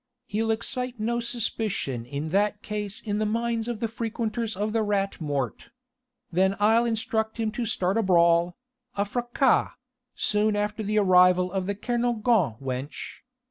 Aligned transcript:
He'll 0.25 0.49
excite 0.49 0.99
no 0.99 1.19
suspicion 1.19 2.07
in 2.07 2.29
that 2.29 2.63
case 2.63 3.01
in 3.01 3.19
the 3.19 3.25
minds 3.27 3.67
of 3.67 3.79
the 3.79 3.87
frequenters 3.87 4.57
of 4.57 4.73
the 4.73 4.81
Rat 4.81 5.21
Mort. 5.21 5.69
Then 6.31 6.55
I'll 6.59 6.85
instruct 6.85 7.39
him 7.39 7.51
to 7.51 7.67
start 7.67 7.99
a 7.99 8.01
brawl 8.01 8.57
a 8.95 9.05
fracas 9.05 9.73
soon 10.15 10.55
after 10.55 10.81
the 10.81 10.97
arrival 10.97 11.51
of 11.51 11.67
the 11.67 11.75
Kernogan 11.75 12.55
wench. 12.59 13.19